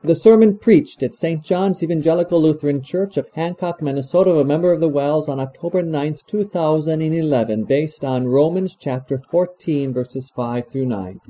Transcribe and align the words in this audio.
The 0.00 0.14
sermon 0.14 0.56
preached 0.56 1.02
at 1.02 1.16
St. 1.16 1.42
John's 1.44 1.82
Evangelical 1.82 2.40
Lutheran 2.40 2.84
Church 2.84 3.16
of 3.16 3.26
Hancock, 3.34 3.82
Minnesota, 3.82 4.30
a 4.38 4.44
member 4.44 4.70
of 4.70 4.78
the 4.78 4.88
WELS 4.88 5.28
on 5.28 5.40
October 5.40 5.82
9, 5.82 6.18
2011, 6.24 7.64
based 7.64 8.04
on 8.04 8.28
Romans 8.28 8.76
chapter 8.78 9.20
14, 9.28 9.92
verses 9.92 10.30
5 10.36 10.70
through 10.70 10.86
9. 10.86 11.20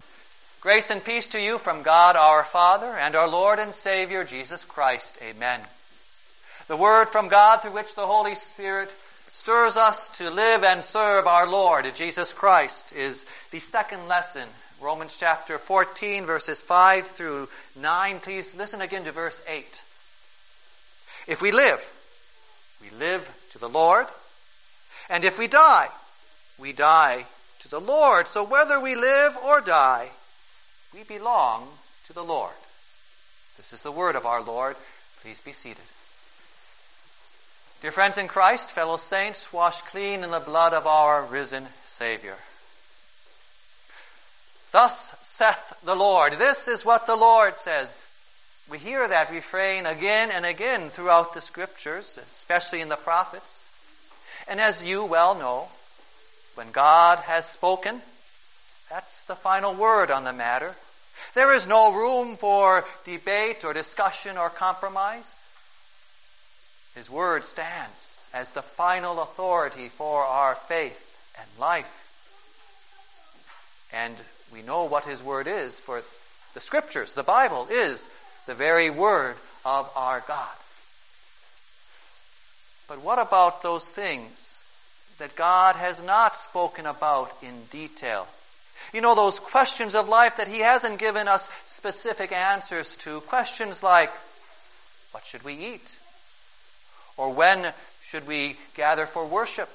Grace 0.60 0.90
and 0.90 1.02
peace 1.02 1.26
to 1.28 1.40
you 1.40 1.56
from 1.56 1.82
God 1.82 2.14
our 2.14 2.44
Father 2.44 2.88
and 2.88 3.16
our 3.16 3.26
Lord 3.26 3.58
and 3.58 3.72
Savior 3.72 4.22
Jesus 4.22 4.64
Christ. 4.64 5.16
Amen. 5.22 5.60
The 6.66 6.76
word 6.76 7.08
from 7.08 7.28
God 7.28 7.62
through 7.62 7.72
which 7.72 7.94
the 7.94 8.06
Holy 8.06 8.34
Spirit 8.34 8.90
stirs 9.32 9.78
us 9.78 10.10
to 10.18 10.28
live 10.28 10.62
and 10.62 10.84
serve 10.84 11.26
our 11.26 11.48
Lord 11.48 11.86
Jesus 11.94 12.34
Christ 12.34 12.94
is 12.94 13.24
the 13.50 13.60
second 13.60 14.08
lesson 14.08 14.46
Romans 14.80 15.16
chapter 15.18 15.58
14, 15.58 16.24
verses 16.24 16.62
5 16.62 17.06
through 17.06 17.48
9. 17.80 18.20
Please 18.20 18.54
listen 18.54 18.80
again 18.80 19.04
to 19.04 19.12
verse 19.12 19.42
8. 19.48 19.82
If 21.26 21.42
we 21.42 21.50
live, 21.50 21.84
we 22.80 22.96
live 22.96 23.28
to 23.50 23.58
the 23.58 23.68
Lord. 23.68 24.06
And 25.10 25.24
if 25.24 25.36
we 25.36 25.48
die, 25.48 25.88
we 26.60 26.72
die 26.72 27.26
to 27.60 27.68
the 27.68 27.80
Lord. 27.80 28.28
So 28.28 28.44
whether 28.44 28.78
we 28.80 28.94
live 28.94 29.36
or 29.44 29.60
die, 29.60 30.10
we 30.94 31.02
belong 31.02 31.66
to 32.06 32.12
the 32.12 32.24
Lord. 32.24 32.54
This 33.56 33.72
is 33.72 33.82
the 33.82 33.90
word 33.90 34.14
of 34.14 34.26
our 34.26 34.42
Lord. 34.42 34.76
Please 35.22 35.40
be 35.40 35.52
seated. 35.52 35.82
Dear 37.82 37.90
friends 37.90 38.16
in 38.16 38.28
Christ, 38.28 38.70
fellow 38.70 38.96
saints, 38.96 39.52
washed 39.52 39.86
clean 39.86 40.22
in 40.22 40.30
the 40.30 40.38
blood 40.38 40.72
of 40.72 40.86
our 40.86 41.24
risen 41.24 41.66
Savior. 41.84 42.36
Thus 44.70 45.14
saith 45.22 45.80
the 45.84 45.94
Lord. 45.94 46.34
This 46.34 46.68
is 46.68 46.84
what 46.84 47.06
the 47.06 47.16
Lord 47.16 47.56
says. 47.56 47.96
We 48.70 48.78
hear 48.78 49.08
that 49.08 49.30
refrain 49.30 49.86
again 49.86 50.30
and 50.30 50.44
again 50.44 50.90
throughout 50.90 51.32
the 51.32 51.40
scriptures, 51.40 52.18
especially 52.20 52.82
in 52.82 52.90
the 52.90 52.96
prophets. 52.96 53.64
And 54.46 54.60
as 54.60 54.84
you 54.84 55.04
well 55.04 55.34
know, 55.34 55.68
when 56.54 56.70
God 56.70 57.18
has 57.20 57.46
spoken, 57.46 58.02
that's 58.90 59.22
the 59.24 59.34
final 59.34 59.74
word 59.74 60.10
on 60.10 60.24
the 60.24 60.32
matter. 60.32 60.74
There 61.34 61.52
is 61.52 61.66
no 61.66 61.92
room 61.92 62.36
for 62.36 62.84
debate 63.04 63.64
or 63.64 63.72
discussion 63.72 64.36
or 64.36 64.50
compromise. 64.50 65.36
His 66.94 67.10
word 67.10 67.44
stands 67.44 68.26
as 68.34 68.50
the 68.50 68.62
final 68.62 69.20
authority 69.22 69.88
for 69.88 70.22
our 70.22 70.54
faith 70.54 71.32
and 71.38 71.46
life. 71.60 72.04
And 73.92 74.16
we 74.52 74.62
know 74.62 74.84
what 74.84 75.04
His 75.04 75.22
Word 75.22 75.46
is, 75.46 75.78
for 75.78 76.02
the 76.54 76.60
Scriptures, 76.60 77.14
the 77.14 77.22
Bible, 77.22 77.66
is 77.70 78.08
the 78.46 78.54
very 78.54 78.90
Word 78.90 79.36
of 79.64 79.90
our 79.96 80.22
God. 80.26 80.48
But 82.88 83.02
what 83.02 83.18
about 83.18 83.62
those 83.62 83.88
things 83.88 84.62
that 85.18 85.36
God 85.36 85.76
has 85.76 86.02
not 86.02 86.36
spoken 86.36 86.86
about 86.86 87.32
in 87.42 87.54
detail? 87.70 88.26
You 88.94 89.00
know, 89.00 89.14
those 89.14 89.40
questions 89.40 89.94
of 89.94 90.08
life 90.08 90.36
that 90.36 90.48
He 90.48 90.60
hasn't 90.60 90.98
given 90.98 91.28
us 91.28 91.48
specific 91.64 92.32
answers 92.32 92.96
to. 92.96 93.20
Questions 93.22 93.82
like, 93.82 94.10
what 95.12 95.24
should 95.24 95.44
we 95.44 95.54
eat? 95.54 95.96
Or 97.16 97.32
when 97.32 97.72
should 98.02 98.26
we 98.26 98.56
gather 98.74 99.04
for 99.04 99.26
worship? 99.26 99.68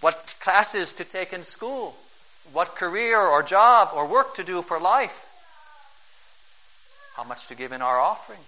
What 0.00 0.34
classes 0.40 0.92
to 0.94 1.04
take 1.04 1.32
in 1.32 1.44
school? 1.44 1.94
What 2.52 2.76
career 2.76 3.20
or 3.20 3.42
job 3.42 3.90
or 3.94 4.06
work 4.06 4.34
to 4.34 4.44
do 4.44 4.62
for 4.62 4.78
life, 4.78 5.26
how 7.16 7.24
much 7.24 7.46
to 7.48 7.54
give 7.54 7.72
in 7.72 7.82
our 7.82 7.98
offering, 7.98 8.40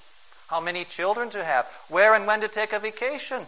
how 0.48 0.61
many 0.61 0.84
children 0.84 1.30
to 1.30 1.44
have, 1.44 1.66
where 1.89 2.14
and 2.14 2.27
when 2.27 2.41
to 2.41 2.48
take 2.48 2.72
a 2.72 2.78
vacation. 2.78 3.42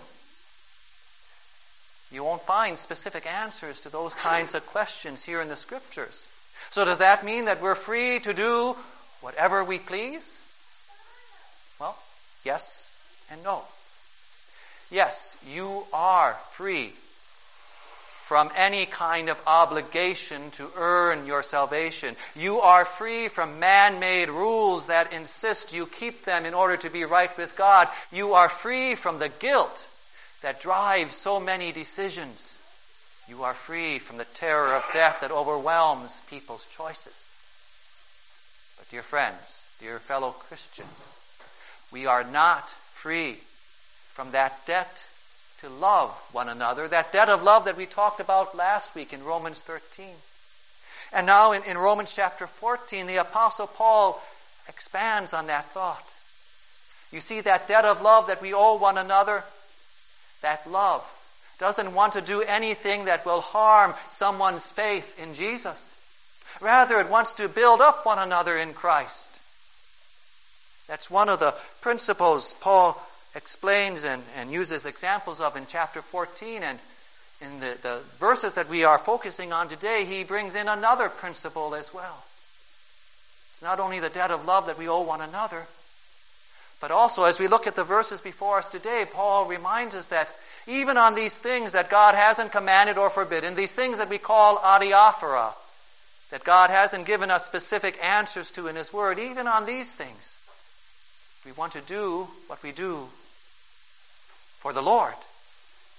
You 2.10 2.24
won't 2.24 2.42
find 2.42 2.78
specific 2.78 3.26
answers 3.26 3.81
to 3.81 3.91
those 3.91 4.14
kinds 4.14 4.54
of 4.54 4.66
questions 4.66 5.25
here 5.25 5.42
in 5.42 5.48
the 5.48 5.56
scriptures. 5.56 6.26
So, 6.70 6.84
does 6.84 6.98
that 6.98 7.25
mean 7.25 7.44
that 7.44 7.60
we're 7.60 7.75
free 7.75 8.19
to 8.20 8.32
do 8.32 8.76
whatever 9.20 9.62
we 9.62 9.78
please? 9.78 10.38
Well, 11.78 11.97
yes 12.44 12.91
and 13.31 13.42
no. 13.42 13.62
Yes, 14.91 15.37
you 15.47 15.84
are 15.92 16.34
free 16.53 16.94
from 18.28 18.50
any 18.55 18.84
kind 18.84 19.31
of 19.31 19.41
obligation 19.47 20.50
to 20.50 20.69
earn 20.77 21.27
your 21.27 21.43
salvation. 21.43 22.15
You 22.37 22.61
are 22.61 22.84
free 22.84 23.28
from 23.28 23.59
man 23.59 24.00
made 24.00 24.28
rules 24.28 24.89
that 24.89 25.15
insist 25.15 25.72
you 25.72 25.87
keep 25.87 26.25
them 26.25 26.44
in 26.44 26.53
order 26.53 26.77
to 26.77 26.91
be 26.91 27.06
right 27.06 27.34
with 27.38 27.56
God. 27.56 27.88
You 28.12 28.34
are 28.34 28.50
free 28.50 28.94
from 28.97 29.19
the 29.19 29.31
guilt 29.31 29.87
that 30.43 30.61
drives 30.61 31.15
so 31.15 31.41
many 31.41 31.72
decisions. 31.72 32.59
You 33.31 33.44
are 33.44 33.55
free 33.55 33.99
from 33.99 34.19
the 34.19 34.27
terror 34.27 34.75
of 34.75 34.84
death 34.93 35.22
that 35.22 35.31
overwhelms 35.31 36.21
people's 36.28 36.67
choices. 36.77 37.33
But, 38.77 38.91
dear 38.91 39.00
friends, 39.00 39.62
dear 39.81 39.99
fellow 39.99 40.33
Christians, 40.33 40.91
we 41.91 42.05
are 42.05 42.25
not 42.25 42.69
free 42.69 43.38
from 44.12 44.33
that 44.33 44.67
debt 44.67 45.03
to 45.60 45.69
love 45.69 46.10
one 46.32 46.48
another, 46.48 46.86
that 46.88 47.12
debt 47.12 47.28
of 47.28 47.42
love 47.42 47.64
that 47.64 47.76
we 47.76 47.86
talked 47.86 48.20
about 48.20 48.56
last 48.56 48.94
week 48.94 49.12
in 49.12 49.24
Romans 49.24 49.60
13. 49.60 50.06
And 51.12 51.26
now 51.26 51.52
in, 51.52 51.62
in 51.64 51.76
Romans 51.76 52.14
chapter 52.14 52.46
14, 52.46 53.06
the 53.06 53.16
Apostle 53.16 53.66
Paul 53.66 54.22
expands 54.69 55.34
on 55.34 55.46
that 55.48 55.64
thought. 55.66 56.04
You 57.10 57.20
see, 57.20 57.41
that 57.41 57.66
debt 57.66 57.84
of 57.84 58.02
love 58.02 58.26
that 58.26 58.42
we 58.42 58.52
owe 58.52 58.76
one 58.76 58.98
another, 58.98 59.42
that 60.42 60.70
love 60.70 61.04
doesn't 61.58 61.94
want 61.94 62.12
to 62.12 62.20
do 62.20 62.42
anything 62.42 63.06
that 63.06 63.26
will 63.26 63.40
harm 63.40 63.94
someone's 64.10 64.70
faith 64.70 65.20
in 65.20 65.34
Jesus. 65.34 65.92
Rather, 66.60 67.00
it 67.00 67.08
wants 67.08 67.34
to 67.34 67.48
build 67.48 67.80
up 67.80 68.06
one 68.06 68.19
another 68.19 68.56
in 68.56 68.75
Christ. 68.75 69.28
That's 70.86 71.10
one 71.10 71.28
of 71.28 71.40
the 71.40 71.54
principles 71.80 72.54
Paul 72.60 73.00
explains 73.38 74.04
and, 74.04 74.22
and 74.37 74.50
uses 74.50 74.84
examples 74.84 75.41
of 75.41 75.56
in 75.56 75.65
chapter 75.66 76.03
14. 76.03 76.62
And 76.62 76.78
in 77.41 77.60
the, 77.60 77.78
the 77.81 78.00
verses 78.19 78.54
that 78.54 78.69
we 78.69 78.84
are 78.84 78.99
focusing 78.99 79.53
on 79.53 79.69
today, 79.69 80.04
he 80.04 80.25
brings 80.25 80.56
in 80.56 80.69
another 80.69 81.09
principle 81.09 81.75
as 81.75 81.94
well. 81.94 82.25
It's 83.53 83.62
not 83.62 83.81
only 83.81 84.00
the 84.00 84.10
debt 84.10 84.31
of 84.31 84.44
love 84.44 84.66
that 84.66 84.76
we 84.76 84.88
owe 84.88 85.03
one 85.03 85.21
another, 85.21 85.66
but 86.81 86.91
also 86.91 87.25
as 87.25 87.38
we 87.38 87.49
look 87.49 87.66
at 87.66 87.76
the 87.76 87.84
verses 87.84 88.21
before 88.21 88.59
us 88.59 88.69
today, 88.69 89.04
Paul 89.10 89.47
reminds 89.47 89.94
us 89.94 90.09
that 90.09 90.28
even 90.66 90.97
on 90.97 91.15
these 91.15 91.38
things 91.38 91.72
that 91.72 91.91
God 91.91 92.15
hasn't 92.15 92.53
commanded 92.53 92.99
or 92.99 93.09
forbidden, 93.09 93.55
these 93.55 93.72
things 93.72 93.99
that 93.99 94.10
we 94.10 94.19
call 94.19 94.59
adiaphora, 94.59 95.53
that 96.31 96.44
God 96.44 96.70
hasn't 96.70 97.06
given 97.06 97.31
us 97.31 97.47
specific 97.47 97.99
answers 98.05 98.50
to 98.53 98.66
in 98.66 98.76
His 98.76 98.93
Word, 98.93 99.19
even 99.19 99.47
on 99.47 99.65
these 99.65 99.94
things, 99.94 100.37
we 101.47 101.53
want 101.53 101.72
to 101.72 101.81
do 101.81 102.26
what 102.49 102.62
we 102.62 102.72
do 102.72 103.09
for 104.58 104.72
the 104.72 104.82
Lord, 104.82 105.14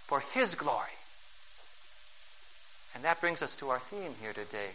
for 0.06 0.22
His 0.34 0.56
glory. 0.56 0.96
And 2.94 3.04
that 3.04 3.22
brings 3.22 3.42
us 3.42 3.56
to 3.58 3.70
our 3.70 3.80
theme 3.80 4.14
here 4.22 4.34
today. 4.34 4.72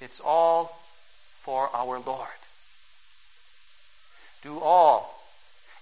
It's 0.00 0.20
all 0.20 0.66
for 1.40 1.68
our 1.74 1.98
Lord. 1.98 2.28
Do 4.42 4.58
all 4.60 5.22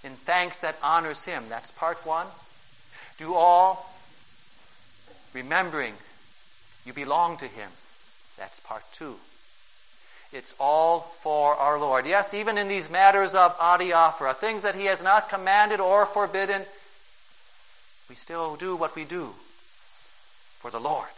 in 0.03 0.13
thanks 0.13 0.59
that 0.61 0.77
honors 0.83 1.25
Him. 1.25 1.45
That's 1.49 1.71
part 1.71 2.07
one. 2.07 2.27
Do 3.19 3.35
all 3.35 3.91
remembering 5.35 5.95
you 6.87 6.93
belong 6.93 7.37
to 7.39 7.47
Him. 7.47 7.71
That's 8.39 8.61
part 8.61 8.85
two. 8.93 9.17
It's 10.33 10.55
all 10.61 11.01
for 11.01 11.55
our 11.57 11.79
Lord. 11.79 12.07
Yes, 12.07 12.35
even 12.35 12.57
in 12.57 12.69
these 12.69 12.89
matters 12.89 13.35
of 13.35 13.57
adiaphora, 13.59 14.35
things 14.35 14.63
that 14.63 14.77
He 14.77 14.85
has 14.85 15.03
not 15.03 15.29
commanded 15.29 15.81
or 15.81 16.07
forbidden, 16.07 16.63
we 18.09 18.15
still 18.15 18.57
do 18.57 18.77
what 18.77 18.95
we 18.95 19.05
do 19.05 19.31
for 20.59 20.71
the 20.71 20.81
Lord, 20.81 21.09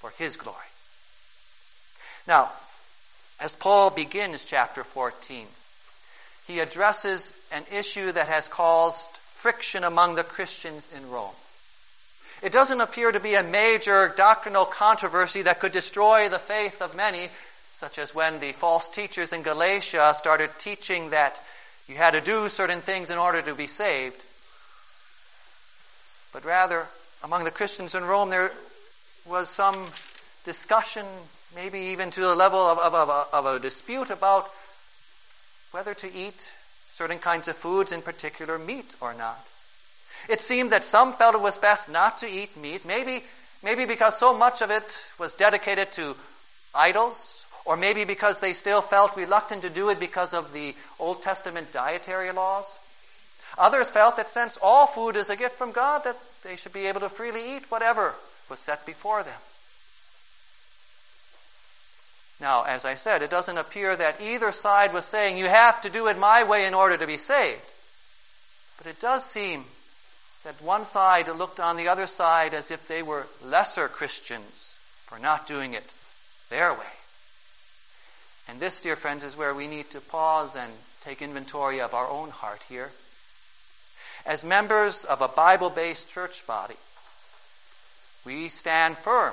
for 0.00 0.10
His 0.18 0.36
glory. 0.36 0.58
Now, 2.26 2.50
as 3.40 3.56
Paul 3.56 3.90
begins 3.90 4.44
chapter 4.44 4.84
14, 4.84 5.46
he 6.46 6.60
addresses 6.60 7.36
an 7.50 7.64
issue 7.72 8.12
that 8.12 8.28
has 8.28 8.48
caused 8.48 9.10
friction 9.16 9.84
among 9.84 10.14
the 10.14 10.24
Christians 10.24 10.88
in 10.96 11.10
Rome. 11.10 11.34
It 12.42 12.52
doesn't 12.52 12.80
appear 12.80 13.12
to 13.12 13.20
be 13.20 13.34
a 13.34 13.42
major 13.42 14.12
doctrinal 14.16 14.64
controversy 14.64 15.42
that 15.42 15.60
could 15.60 15.72
destroy 15.72 16.28
the 16.28 16.38
faith 16.38 16.82
of 16.82 16.96
many, 16.96 17.30
such 17.82 17.98
as 17.98 18.14
when 18.14 18.38
the 18.38 18.52
false 18.52 18.86
teachers 18.86 19.32
in 19.32 19.42
Galatia 19.42 20.14
started 20.16 20.50
teaching 20.60 21.10
that 21.10 21.42
you 21.88 21.96
had 21.96 22.12
to 22.12 22.20
do 22.20 22.48
certain 22.48 22.80
things 22.80 23.10
in 23.10 23.18
order 23.18 23.42
to 23.42 23.56
be 23.56 23.66
saved. 23.66 24.22
But 26.32 26.44
rather, 26.44 26.86
among 27.24 27.42
the 27.42 27.50
Christians 27.50 27.96
in 27.96 28.04
Rome, 28.04 28.30
there 28.30 28.52
was 29.28 29.48
some 29.48 29.74
discussion, 30.44 31.04
maybe 31.56 31.80
even 31.90 32.12
to 32.12 32.20
the 32.20 32.36
level 32.36 32.60
of, 32.60 32.78
of, 32.78 32.94
of, 32.94 33.08
a, 33.08 33.36
of 33.36 33.46
a 33.46 33.58
dispute 33.58 34.10
about 34.10 34.48
whether 35.72 35.92
to 35.92 36.14
eat 36.14 36.52
certain 36.92 37.18
kinds 37.18 37.48
of 37.48 37.56
foods, 37.56 37.90
in 37.90 38.00
particular 38.00 38.60
meat 38.60 38.94
or 39.00 39.12
not. 39.12 39.44
It 40.28 40.40
seemed 40.40 40.70
that 40.70 40.84
some 40.84 41.14
felt 41.14 41.34
it 41.34 41.40
was 41.40 41.58
best 41.58 41.90
not 41.90 42.18
to 42.18 42.30
eat 42.30 42.56
meat, 42.56 42.86
maybe, 42.86 43.24
maybe 43.60 43.86
because 43.86 44.16
so 44.16 44.38
much 44.38 44.62
of 44.62 44.70
it 44.70 44.96
was 45.18 45.34
dedicated 45.34 45.90
to 45.94 46.14
idols, 46.76 47.31
or 47.64 47.76
maybe 47.76 48.04
because 48.04 48.40
they 48.40 48.52
still 48.52 48.80
felt 48.80 49.16
reluctant 49.16 49.62
to 49.62 49.70
do 49.70 49.88
it 49.90 50.00
because 50.00 50.34
of 50.34 50.52
the 50.52 50.74
Old 50.98 51.22
Testament 51.22 51.72
dietary 51.72 52.32
laws. 52.32 52.78
Others 53.58 53.90
felt 53.90 54.16
that 54.16 54.28
since 54.28 54.58
all 54.62 54.86
food 54.86 55.16
is 55.16 55.30
a 55.30 55.36
gift 55.36 55.56
from 55.56 55.72
God, 55.72 56.04
that 56.04 56.16
they 56.42 56.56
should 56.56 56.72
be 56.72 56.86
able 56.86 57.00
to 57.00 57.08
freely 57.08 57.56
eat 57.56 57.70
whatever 57.70 58.14
was 58.48 58.58
set 58.58 58.84
before 58.86 59.22
them. 59.22 59.38
Now, 62.40 62.64
as 62.64 62.84
I 62.84 62.94
said, 62.94 63.22
it 63.22 63.30
doesn't 63.30 63.58
appear 63.58 63.94
that 63.94 64.20
either 64.20 64.50
side 64.50 64.92
was 64.92 65.04
saying, 65.04 65.36
you 65.36 65.46
have 65.46 65.80
to 65.82 65.90
do 65.90 66.08
it 66.08 66.18
my 66.18 66.42
way 66.42 66.66
in 66.66 66.74
order 66.74 66.96
to 66.96 67.06
be 67.06 67.16
saved. 67.16 67.62
But 68.78 68.88
it 68.88 69.00
does 69.00 69.24
seem 69.24 69.64
that 70.44 70.60
one 70.60 70.84
side 70.84 71.28
looked 71.28 71.60
on 71.60 71.76
the 71.76 71.86
other 71.86 72.08
side 72.08 72.52
as 72.52 72.72
if 72.72 72.88
they 72.88 73.02
were 73.02 73.28
lesser 73.44 73.86
Christians 73.86 74.74
for 75.06 75.20
not 75.20 75.46
doing 75.46 75.74
it 75.74 75.94
their 76.50 76.72
way. 76.72 77.01
And 78.52 78.60
this, 78.60 78.82
dear 78.82 78.96
friends, 78.96 79.24
is 79.24 79.34
where 79.34 79.54
we 79.54 79.66
need 79.66 79.88
to 79.92 80.00
pause 80.02 80.56
and 80.56 80.70
take 81.00 81.22
inventory 81.22 81.80
of 81.80 81.94
our 81.94 82.06
own 82.06 82.28
heart 82.28 82.60
here. 82.68 82.90
As 84.26 84.44
members 84.44 85.06
of 85.06 85.22
a 85.22 85.28
Bible 85.28 85.70
based 85.70 86.10
church 86.10 86.46
body, 86.46 86.74
we 88.26 88.50
stand 88.50 88.98
firm 88.98 89.32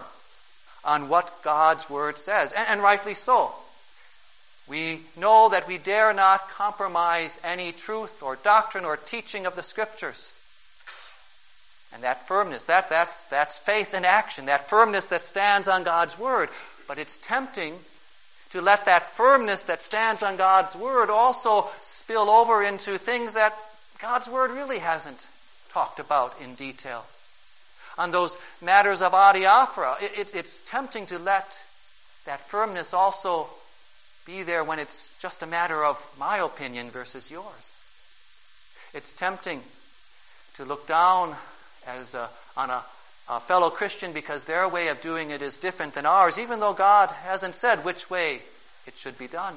on 0.85 1.09
what 1.09 1.43
God's 1.43 1.89
Word 1.89 2.17
says, 2.17 2.53
and, 2.53 2.65
and 2.69 2.81
rightly 2.81 3.13
so. 3.13 3.51
We 4.69 5.01
know 5.17 5.49
that 5.49 5.67
we 5.67 5.77
dare 5.77 6.13
not 6.13 6.49
compromise 6.51 7.41
any 7.43 7.73
truth 7.73 8.23
or 8.23 8.37
doctrine 8.37 8.85
or 8.85 8.95
teaching 8.95 9.45
of 9.45 9.57
the 9.57 9.63
Scriptures. 9.63 10.31
And 11.93 12.03
that 12.03 12.25
firmness, 12.25 12.67
that, 12.67 12.89
that's, 12.89 13.25
that's 13.25 13.59
faith 13.59 13.93
in 13.93 14.05
action, 14.05 14.45
that 14.45 14.69
firmness 14.69 15.07
that 15.07 15.23
stands 15.23 15.67
on 15.67 15.83
God's 15.83 16.17
Word. 16.17 16.47
But 16.87 16.97
it's 16.97 17.17
tempting 17.17 17.73
to 18.51 18.61
let 18.61 18.85
that 18.85 19.11
firmness 19.11 19.63
that 19.63 19.81
stands 19.81 20.23
on 20.23 20.37
God's 20.37 20.75
Word 20.75 21.09
also 21.09 21.67
spill 21.81 22.29
over 22.29 22.63
into 22.63 22.97
things 22.97 23.33
that 23.33 23.53
God's 24.01 24.27
Word 24.27 24.51
really 24.51 24.79
hasn't 24.79 25.27
talked 25.71 25.99
about 25.99 26.33
in 26.41 26.55
detail 26.55 27.05
on 27.97 28.11
those 28.11 28.37
matters 28.61 29.01
of 29.01 29.11
adiaphora. 29.11 30.01
It, 30.01 30.17
it, 30.17 30.35
it's 30.35 30.63
tempting 30.63 31.05
to 31.07 31.19
let 31.19 31.59
that 32.25 32.39
firmness 32.39 32.93
also 32.93 33.47
be 34.25 34.41
there 34.41 34.63
when 34.63 34.79
it's 34.79 35.19
just 35.21 35.43
a 35.43 35.47
matter 35.47 35.83
of 35.83 36.01
my 36.17 36.37
opinion 36.37 36.89
versus 36.89 37.29
yours. 37.29 37.77
It's 38.93 39.13
tempting 39.13 39.61
to 40.55 40.65
look 40.65 40.87
down 40.87 41.35
as 41.85 42.15
a, 42.15 42.29
on 42.55 42.69
a, 42.69 42.83
a 43.29 43.39
fellow 43.39 43.69
Christian 43.69 44.11
because 44.11 44.45
their 44.45 44.67
way 44.67 44.87
of 44.87 45.01
doing 45.01 45.29
it 45.29 45.41
is 45.41 45.57
different 45.57 45.93
than 45.93 46.05
ours, 46.05 46.39
even 46.39 46.59
though 46.59 46.73
God 46.73 47.09
hasn't 47.09 47.53
said 47.53 47.85
which 47.85 48.09
way 48.09 48.41
it 48.87 48.95
should 48.95 49.17
be 49.17 49.27
done. 49.27 49.55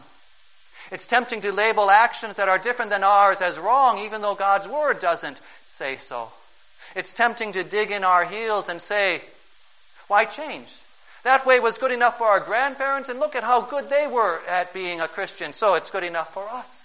It's 0.91 1.07
tempting 1.07 1.41
to 1.41 1.53
label 1.53 1.91
actions 1.91 2.37
that 2.37 2.49
are 2.49 2.59
different 2.59 2.91
than 2.91 3.03
ours 3.03 3.41
as 3.41 3.59
wrong, 3.59 3.99
even 3.99 4.21
though 4.21 4.35
God's 4.35 4.69
Word 4.69 5.01
doesn't 5.01 5.41
say 5.67 5.97
so. 5.97 6.29
It's 6.95 7.15
tempting 7.15 7.53
to 7.53 7.65
dig 7.65 7.91
in 7.91 8.05
our 8.05 8.27
heels 8.27 8.69
and 8.69 8.81
say, 8.81 9.23
why 10.09 10.27
change? 10.27 10.69
That 11.25 11.47
way 11.47 11.61
was 11.61 11.79
good 11.79 11.93
enough 11.93 12.19
for 12.19 12.27
our 12.27 12.41
grandparents, 12.41 13.09
and 13.09 13.21
look 13.21 13.35
at 13.35 13.45
how 13.45 13.63
good 13.63 13.89
they 13.89 14.07
were 14.07 14.41
at 14.47 14.75
being 14.75 15.01
a 15.01 15.09
Christian, 15.09 15.53
so 15.53 15.77
it's 15.77 15.91
good 15.91 16.05
enough 16.05 16.35
for 16.35 16.47
us. 16.51 16.85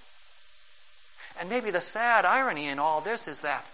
And 1.40 1.50
maybe 1.50 1.72
the 1.72 1.82
sad 1.82 2.24
irony 2.24 2.68
in 2.68 2.80
all 2.80 3.02
this 3.02 3.28
is 3.28 3.42
that 3.42 3.66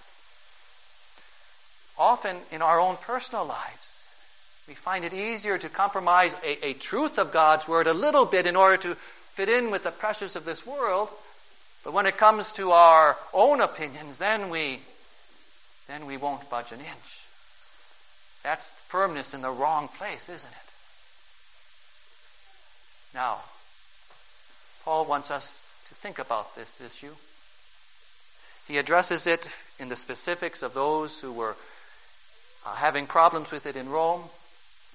often 1.97 2.37
in 2.51 2.61
our 2.61 2.79
own 2.79 2.97
personal 2.97 3.45
lives, 3.45 4.09
we 4.67 4.73
find 4.73 5.03
it 5.03 5.13
easier 5.13 5.57
to 5.57 5.69
compromise 5.69 6.35
a, 6.43 6.67
a, 6.67 6.73
truth 6.73 7.19
of 7.19 7.33
God's 7.33 7.67
Word 7.67 7.87
a 7.87 7.93
little 7.93 8.25
bit 8.25 8.47
in 8.47 8.55
order 8.55 8.77
to 8.83 8.95
fit 8.95 9.49
in 9.49 9.71
with 9.71 9.83
the 9.83 9.91
pressures 9.91 10.35
of 10.35 10.45
this 10.45 10.65
world. 10.65 11.09
But 11.83 11.93
when 11.93 12.05
it 12.05 12.17
comes 12.17 12.53
to 12.53 12.71
our 12.71 13.17
own 13.33 13.59
opinions, 13.59 14.17
then 14.17 14.49
we 14.49 14.79
then 15.89 16.05
we 16.05 16.15
won't 16.15 16.49
budge 16.49 16.71
an 16.71 16.79
inch. 16.79 17.23
That's 18.41 18.69
firmness 18.69 19.33
in 19.33 19.41
the 19.41 19.51
wrong 19.51 19.89
place, 19.89 20.29
isn't 20.29 20.49
it? 20.49 20.69
Now, 23.13 23.39
Paul 24.85 25.05
wants 25.05 25.29
us 25.29 25.69
to 25.87 25.95
think 25.95 26.19
about 26.19 26.55
this 26.55 26.79
issue. 26.79 27.13
He 28.67 28.77
addresses 28.77 29.27
it 29.27 29.49
in 29.77 29.89
the 29.89 29.95
specifics 29.95 30.63
of 30.63 30.73
those 30.73 31.19
who 31.19 31.33
were 31.33 31.55
uh, 32.65 32.75
having 32.75 33.07
problems 33.07 33.51
with 33.51 33.65
it 33.65 33.75
in 33.75 33.89
Rome. 33.89 34.23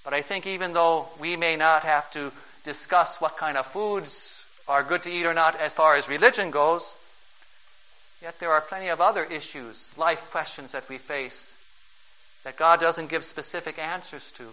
But 0.04 0.14
I 0.14 0.22
think 0.22 0.46
even 0.46 0.72
though 0.72 1.06
we 1.20 1.36
may 1.36 1.56
not 1.56 1.84
have 1.84 2.10
to 2.12 2.32
discuss 2.64 3.20
what 3.20 3.36
kind 3.36 3.56
of 3.56 3.66
foods 3.66 4.44
are 4.66 4.82
good 4.82 5.02
to 5.04 5.10
eat 5.10 5.26
or 5.26 5.34
not 5.34 5.58
as 5.60 5.74
far 5.74 5.96
as 5.96 6.08
religion 6.08 6.50
goes, 6.50 6.94
Yet 8.20 8.40
there 8.40 8.50
are 8.50 8.60
plenty 8.60 8.88
of 8.88 9.00
other 9.00 9.24
issues, 9.24 9.96
life 9.96 10.30
questions 10.30 10.72
that 10.72 10.88
we 10.88 10.98
face 10.98 11.54
that 12.44 12.56
God 12.56 12.80
doesn't 12.80 13.10
give 13.10 13.24
specific 13.24 13.78
answers 13.78 14.30
to. 14.32 14.44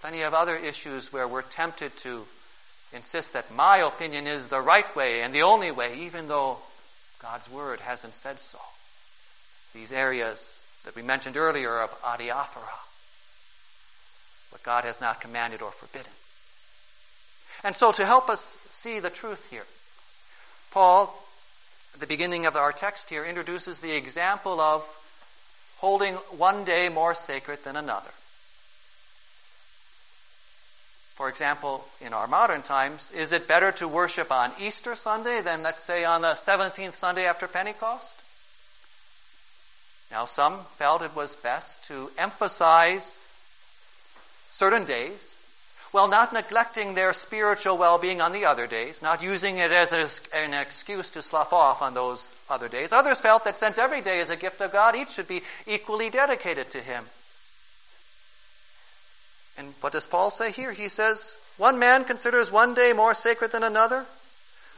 Plenty 0.00 0.22
of 0.22 0.34
other 0.34 0.56
issues 0.56 1.12
where 1.12 1.26
we're 1.26 1.42
tempted 1.42 1.96
to 1.98 2.24
insist 2.92 3.32
that 3.32 3.52
my 3.52 3.78
opinion 3.78 4.26
is 4.26 4.48
the 4.48 4.60
right 4.60 4.94
way 4.94 5.22
and 5.22 5.34
the 5.34 5.42
only 5.42 5.70
way, 5.70 5.98
even 5.98 6.28
though 6.28 6.58
God's 7.20 7.50
Word 7.50 7.80
hasn't 7.80 8.14
said 8.14 8.38
so. 8.38 8.58
These 9.74 9.92
areas 9.92 10.62
that 10.86 10.96
we 10.96 11.02
mentioned 11.02 11.36
earlier 11.36 11.80
of 11.80 11.90
adiaphora, 12.02 12.78
what 14.50 14.62
God 14.62 14.84
has 14.84 15.00
not 15.00 15.20
commanded 15.20 15.60
or 15.60 15.72
forbidden. 15.72 16.12
And 17.62 17.76
so, 17.76 17.92
to 17.92 18.06
help 18.06 18.30
us 18.30 18.56
see 18.68 19.00
the 19.00 19.10
truth 19.10 19.50
here, 19.50 19.66
Paul 20.70 21.14
at 21.92 22.00
the 22.00 22.06
beginning 22.06 22.46
of 22.46 22.56
our 22.56 22.72
text 22.72 23.10
here 23.10 23.24
introduces 23.24 23.80
the 23.80 23.96
example 23.96 24.60
of 24.60 24.86
holding 25.78 26.14
one 26.14 26.64
day 26.64 26.88
more 26.88 27.14
sacred 27.14 27.64
than 27.64 27.74
another. 27.74 28.10
For 31.16 31.30
example, 31.30 31.86
in 32.02 32.12
our 32.12 32.26
modern 32.26 32.60
times, 32.60 33.10
is 33.12 33.32
it 33.32 33.48
better 33.48 33.72
to 33.72 33.88
worship 33.88 34.30
on 34.30 34.52
Easter 34.60 34.94
Sunday 34.94 35.40
than, 35.40 35.62
let's 35.62 35.82
say, 35.82 36.04
on 36.04 36.20
the 36.20 36.34
17th 36.34 36.92
Sunday 36.92 37.24
after 37.24 37.48
Pentecost? 37.48 38.15
Now, 40.10 40.24
some 40.24 40.60
felt 40.78 41.02
it 41.02 41.16
was 41.16 41.34
best 41.36 41.84
to 41.88 42.10
emphasize 42.16 43.26
certain 44.50 44.84
days 44.84 45.36
while 45.90 46.08
not 46.08 46.32
neglecting 46.32 46.94
their 46.94 47.12
spiritual 47.12 47.78
well 47.78 47.98
being 47.98 48.20
on 48.20 48.32
the 48.32 48.44
other 48.44 48.66
days, 48.66 49.02
not 49.02 49.22
using 49.22 49.58
it 49.58 49.70
as 49.70 49.92
an 50.32 50.54
excuse 50.54 51.10
to 51.10 51.22
slough 51.22 51.52
off 51.52 51.80
on 51.80 51.94
those 51.94 52.34
other 52.50 52.68
days. 52.68 52.92
Others 52.92 53.20
felt 53.20 53.44
that 53.44 53.56
since 53.56 53.78
every 53.78 54.00
day 54.00 54.20
is 54.20 54.30
a 54.30 54.36
gift 54.36 54.60
of 54.60 54.72
God, 54.72 54.94
each 54.94 55.12
should 55.12 55.28
be 55.28 55.42
equally 55.66 56.10
dedicated 56.10 56.70
to 56.70 56.80
Him. 56.80 57.04
And 59.58 59.72
what 59.80 59.92
does 59.92 60.06
Paul 60.06 60.30
say 60.30 60.52
here? 60.52 60.72
He 60.72 60.88
says, 60.88 61.38
One 61.56 61.78
man 61.78 62.04
considers 62.04 62.50
one 62.52 62.74
day 62.74 62.92
more 62.92 63.14
sacred 63.14 63.52
than 63.52 63.62
another. 63.62 64.04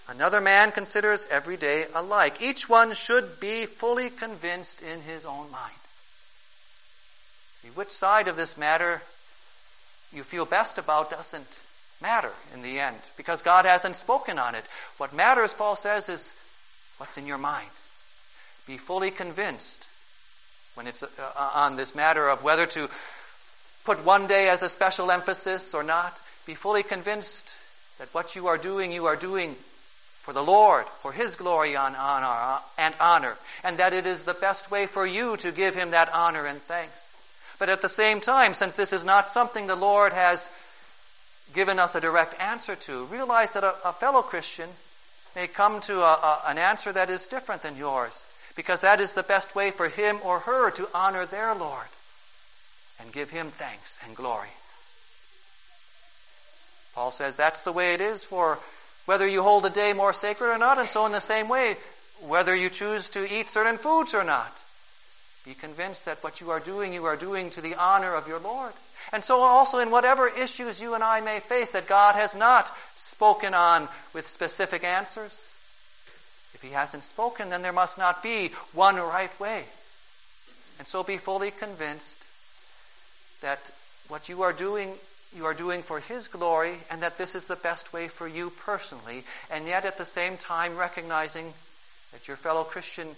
Another 0.08 0.40
man 0.40 0.72
considers 0.72 1.26
every 1.30 1.58
day 1.58 1.84
alike. 1.94 2.40
Each 2.40 2.68
one 2.68 2.94
should 2.94 3.38
be 3.40 3.66
fully 3.66 4.08
convinced 4.08 4.80
in 4.80 5.02
his 5.02 5.26
own 5.26 5.50
mind. 5.50 5.74
See, 7.60 7.68
which 7.68 7.90
side 7.90 8.26
of 8.26 8.36
this 8.36 8.56
matter 8.56 9.02
you 10.12 10.22
feel 10.22 10.46
best 10.46 10.78
about 10.78 11.10
doesn't 11.10 11.60
matter 12.00 12.32
in 12.54 12.62
the 12.62 12.78
end 12.78 12.96
because 13.16 13.42
God 13.42 13.66
hasn't 13.66 13.96
spoken 13.96 14.38
on 14.38 14.54
it. 14.54 14.64
What 14.96 15.12
matters, 15.12 15.52
Paul 15.52 15.76
says, 15.76 16.08
is 16.08 16.32
what's 16.96 17.18
in 17.18 17.26
your 17.26 17.38
mind. 17.38 17.68
Be 18.66 18.78
fully 18.78 19.10
convinced 19.10 19.86
when 20.74 20.86
it's 20.86 21.02
uh, 21.02 21.08
uh, 21.18 21.50
on 21.54 21.76
this 21.76 21.94
matter 21.94 22.28
of 22.28 22.42
whether 22.42 22.64
to 22.66 22.88
put 23.84 24.04
one 24.04 24.26
day 24.26 24.48
as 24.48 24.62
a 24.62 24.68
special 24.68 25.10
emphasis 25.10 25.74
or 25.74 25.82
not. 25.82 26.18
Be 26.46 26.54
fully 26.54 26.82
convinced 26.82 27.52
that 27.98 28.08
what 28.14 28.36
you 28.36 28.46
are 28.46 28.58
doing, 28.58 28.92
you 28.92 29.06
are 29.06 29.16
doing 29.16 29.56
for 30.28 30.34
the 30.34 30.44
Lord, 30.44 30.84
for 30.84 31.12
His 31.12 31.36
glory 31.36 31.74
and 31.74 31.96
honor, 31.96 32.60
and 32.76 32.94
honor, 33.00 33.38
and 33.64 33.78
that 33.78 33.94
it 33.94 34.06
is 34.06 34.24
the 34.24 34.34
best 34.34 34.70
way 34.70 34.84
for 34.84 35.06
you 35.06 35.38
to 35.38 35.50
give 35.50 35.74
Him 35.74 35.92
that 35.92 36.12
honor 36.12 36.44
and 36.44 36.60
thanks. 36.60 37.16
But 37.58 37.70
at 37.70 37.80
the 37.80 37.88
same 37.88 38.20
time, 38.20 38.52
since 38.52 38.76
this 38.76 38.92
is 38.92 39.06
not 39.06 39.30
something 39.30 39.66
the 39.66 39.74
Lord 39.74 40.12
has 40.12 40.50
given 41.54 41.78
us 41.78 41.94
a 41.94 42.00
direct 42.02 42.38
answer 42.38 42.76
to, 42.76 43.06
realize 43.06 43.54
that 43.54 43.64
a, 43.64 43.74
a 43.86 43.94
fellow 43.94 44.20
Christian 44.20 44.68
may 45.34 45.46
come 45.46 45.80
to 45.80 46.00
a, 46.00 46.12
a, 46.12 46.42
an 46.48 46.58
answer 46.58 46.92
that 46.92 47.08
is 47.08 47.26
different 47.26 47.62
than 47.62 47.78
yours, 47.78 48.26
because 48.54 48.82
that 48.82 49.00
is 49.00 49.14
the 49.14 49.22
best 49.22 49.54
way 49.54 49.70
for 49.70 49.88
him 49.88 50.18
or 50.22 50.40
her 50.40 50.70
to 50.72 50.90
honor 50.92 51.24
their 51.24 51.54
Lord 51.54 51.88
and 53.00 53.14
give 53.14 53.30
him 53.30 53.46
thanks 53.46 53.98
and 54.04 54.14
glory. 54.14 54.52
Paul 56.94 57.12
says 57.12 57.34
that's 57.34 57.62
the 57.62 57.72
way 57.72 57.94
it 57.94 58.02
is 58.02 58.24
for 58.24 58.58
whether 59.08 59.26
you 59.26 59.42
hold 59.42 59.64
a 59.64 59.70
day 59.70 59.94
more 59.94 60.12
sacred 60.12 60.50
or 60.52 60.58
not, 60.58 60.76
and 60.76 60.86
so 60.86 61.06
in 61.06 61.12
the 61.12 61.18
same 61.18 61.48
way, 61.48 61.76
whether 62.20 62.54
you 62.54 62.68
choose 62.68 63.08
to 63.08 63.24
eat 63.32 63.48
certain 63.48 63.78
foods 63.78 64.12
or 64.12 64.22
not. 64.22 64.52
Be 65.46 65.54
convinced 65.54 66.04
that 66.04 66.22
what 66.22 66.42
you 66.42 66.50
are 66.50 66.60
doing, 66.60 66.92
you 66.92 67.06
are 67.06 67.16
doing 67.16 67.48
to 67.50 67.62
the 67.62 67.74
honor 67.74 68.14
of 68.14 68.28
your 68.28 68.38
Lord. 68.38 68.74
And 69.10 69.24
so 69.24 69.38
also 69.38 69.78
in 69.78 69.90
whatever 69.90 70.28
issues 70.28 70.78
you 70.78 70.92
and 70.92 71.02
I 71.02 71.22
may 71.22 71.40
face 71.40 71.70
that 71.70 71.88
God 71.88 72.16
has 72.16 72.36
not 72.36 72.70
spoken 72.96 73.54
on 73.54 73.88
with 74.12 74.26
specific 74.26 74.84
answers. 74.84 75.42
If 76.52 76.60
he 76.60 76.72
hasn't 76.74 77.02
spoken, 77.02 77.48
then 77.48 77.62
there 77.62 77.72
must 77.72 77.96
not 77.96 78.22
be 78.22 78.48
one 78.74 78.96
right 78.96 79.40
way. 79.40 79.64
And 80.78 80.86
so 80.86 81.02
be 81.02 81.16
fully 81.16 81.50
convinced 81.50 82.26
that 83.40 83.70
what 84.08 84.28
you 84.28 84.42
are 84.42 84.52
doing, 84.52 84.92
you 85.36 85.44
are 85.44 85.54
doing 85.54 85.82
for 85.82 86.00
his 86.00 86.28
glory, 86.28 86.74
and 86.90 87.02
that 87.02 87.18
this 87.18 87.34
is 87.34 87.46
the 87.46 87.56
best 87.56 87.92
way 87.92 88.08
for 88.08 88.26
you 88.26 88.50
personally, 88.50 89.24
and 89.50 89.66
yet 89.66 89.84
at 89.84 89.98
the 89.98 90.04
same 90.04 90.36
time 90.36 90.76
recognizing 90.76 91.52
that 92.12 92.26
your 92.26 92.36
fellow 92.36 92.64
Christian 92.64 93.08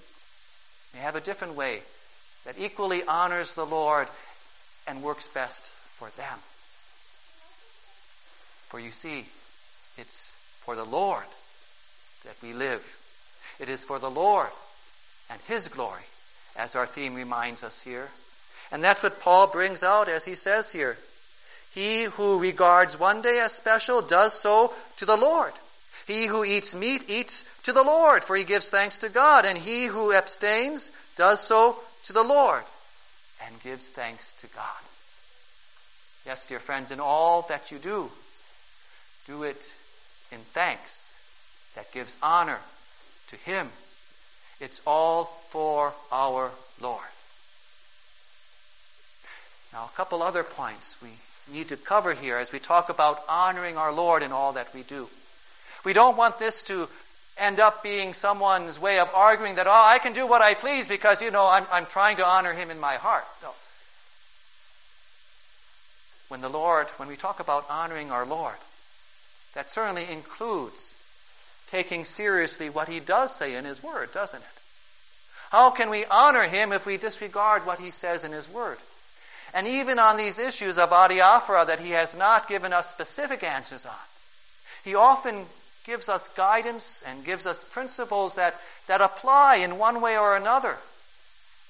may 0.93 1.01
have 1.01 1.17
a 1.17 1.21
different 1.21 1.55
way 1.55 1.81
that 2.45 2.59
equally 2.59 3.03
honors 3.05 3.55
the 3.55 3.67
Lord 3.67 4.09
and 4.89 5.03
works 5.03 5.29
best 5.29 5.67
for 5.67 6.09
them. 6.17 6.39
For 8.69 8.81
you 8.81 8.91
see, 8.91 9.27
it's 9.99 10.33
for 10.61 10.75
the 10.75 10.85
Lord 10.85 11.25
that 12.25 12.37
we 12.43 12.53
live. 12.53 12.85
It 13.61 13.69
is 13.69 13.85
for 13.85 13.99
the 13.99 14.11
Lord 14.11 14.49
and 15.31 15.41
His 15.43 15.69
glory, 15.69 16.03
as 16.57 16.75
our 16.75 16.87
theme 16.87 17.15
reminds 17.15 17.63
us 17.63 17.83
here. 17.83 18.09
And 18.73 18.83
that's 18.83 19.03
what 19.03 19.21
Paul 19.21 19.47
brings 19.49 19.83
out 19.83 20.09
as 20.09 20.25
he 20.25 20.35
says 20.35 20.73
here. 20.73 20.97
He 21.73 22.05
who 22.05 22.39
regards 22.39 22.99
one 22.99 23.23
day 23.23 23.41
as 23.41 23.53
special 23.53 24.03
does 24.03 24.33
so 24.33 24.73
to 24.97 25.05
the 25.05 25.17
Lord. 25.17 25.53
He 26.07 26.27
who 26.27 26.45
eats 26.45 26.75
meat 26.75 27.05
eats 27.09 27.45
to 27.63 27.73
the 27.73 27.85
Lord, 27.85 28.25
for 28.25 28.35
he 28.35 28.45
gives 28.45 28.71
thanks 28.71 28.99
to 28.99 29.09
God. 29.09 29.45
And 29.45 29.57
he 29.57 29.87
who 29.87 30.13
abstains 30.13 30.91
does 31.17 31.41
so 31.41 31.77
to 32.05 32.13
the 32.13 32.25
Lord 32.25 32.65
and 33.47 33.63
gives 33.63 33.89
thanks 33.89 34.33
to 34.41 34.47
God. 34.49 34.83
Yes, 36.27 36.47
dear 36.47 36.59
friends, 36.59 36.91
in 36.91 37.01
all 37.01 37.43
that 37.49 37.71
you 37.71 37.79
do, 37.79 38.11
do 39.27 39.45
it 39.45 39.73
in 40.33 40.39
thanks 40.39 41.15
that 41.75 41.93
gives 41.93 42.17
honor 42.23 42.59
to 43.29 43.37
Him. 43.37 43.69
It's 44.61 44.81
all 44.87 45.25
for 45.25 45.93
our 46.13 46.51
Lord. 46.81 47.01
Now, 49.73 49.85
a 49.85 49.97
couple 49.97 50.23
other 50.23 50.43
points 50.43 50.97
we 51.01 51.11
need 51.53 51.69
to 51.69 51.77
cover 51.77 52.15
here 52.15 52.37
as 52.37 52.53
we 52.53 52.59
talk 52.59 52.89
about 52.89 53.21
honoring 53.29 53.77
our 53.77 53.93
Lord 53.93 54.23
in 54.23 54.33
all 54.33 54.53
that 54.53 54.73
we 54.75 54.83
do. 54.83 55.09
We 55.85 55.93
don't 55.93 56.17
want 56.17 56.39
this 56.39 56.63
to 56.65 56.89
end 57.39 57.59
up 57.59 57.83
being 57.83 58.13
someone's 58.13 58.79
way 58.79 58.99
of 58.99 59.11
arguing 59.15 59.55
that, 59.55 59.67
oh, 59.67 59.85
I 59.87 59.99
can 59.99 60.13
do 60.13 60.27
what 60.27 60.43
I 60.43 60.55
please 60.55 60.87
because, 60.87 61.23
you 61.23 61.31
know, 61.31 61.49
I'm, 61.49 61.65
I'm 61.73 61.87
trying 61.87 62.17
to 62.19 62.27
honor 62.27 62.53
him 62.53 62.71
in 62.71 62.79
my 62.79 62.97
heart. 62.97 63.25
No. 63.43 63.51
When 66.29 66.43
the 66.43 66.49
Lord, 66.49 66.87
when 66.99 67.09
we 67.09 67.17
talk 67.17 67.41
about 67.41 67.65
honoring 67.69 68.11
our 68.11 68.27
Lord, 68.27 68.55
that 69.55 69.71
certainly 69.71 70.07
includes 70.11 70.95
taking 71.71 72.05
seriously 72.05 72.69
what 72.69 72.89
he 72.89 73.01
does 73.01 73.35
say 73.35 73.55
in 73.55 73.65
his 73.65 73.83
word, 73.83 74.13
doesn't 74.13 74.41
it? 74.41 74.61
How 75.51 75.71
can 75.71 75.91
we 75.91 76.05
honor 76.05 76.45
him 76.45 76.73
if 76.73 76.87
we 76.87 76.97
disregard 76.97 77.67
what 77.67 77.81
he 77.81 77.91
says 77.91 78.23
in 78.23 78.33
his 78.33 78.49
word? 78.49 78.79
And 79.53 79.67
even 79.67 79.99
on 79.99 80.17
these 80.17 80.39
issues 80.39 80.79
of 80.79 80.91
adiaphora 80.91 81.67
that 81.67 81.81
he 81.81 81.91
has 81.91 82.17
not 82.17 82.49
given 82.49 82.73
us 82.73 82.91
specific 82.91 83.43
answers 83.43 83.85
on, 83.85 83.93
he 84.85 84.95
often 84.95 85.47
gives 85.85 86.09
us 86.09 86.29
guidance 86.29 87.03
and 87.07 87.25
gives 87.25 87.47
us 87.47 87.65
principles 87.65 88.37
that, 88.37 88.55
that 88.87 89.01
apply 89.01 89.57
in 89.57 89.79
one 89.79 90.01
way 90.01 90.17
or 90.17 90.37
another 90.37 90.77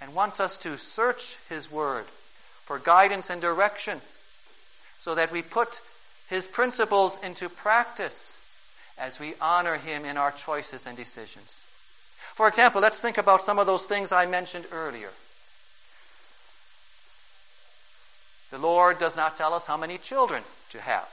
and 0.00 0.14
wants 0.14 0.40
us 0.40 0.58
to 0.58 0.76
search 0.76 1.38
His 1.48 1.70
Word 1.70 2.04
for 2.04 2.78
guidance 2.78 3.30
and 3.30 3.40
direction 3.40 4.00
so 4.98 5.14
that 5.14 5.32
we 5.32 5.42
put 5.42 5.80
His 6.28 6.46
principles 6.46 7.22
into 7.22 7.48
practice 7.48 8.36
as 8.98 9.18
we 9.18 9.34
honor 9.40 9.76
Him 9.76 10.04
in 10.04 10.16
our 10.16 10.32
choices 10.32 10.86
and 10.86 10.96
decisions. 10.96 11.48
For 12.34 12.48
example, 12.48 12.80
let's 12.80 13.00
think 13.00 13.18
about 13.18 13.42
some 13.42 13.58
of 13.58 13.66
those 13.66 13.86
things 13.86 14.12
I 14.12 14.26
mentioned 14.26 14.66
earlier. 14.72 15.10
The 18.50 18.58
Lord 18.58 18.98
does 18.98 19.16
not 19.16 19.36
tell 19.36 19.54
us 19.54 19.66
how 19.66 19.76
many 19.76 19.98
children 19.98 20.42
to 20.70 20.80
have. 20.80 21.08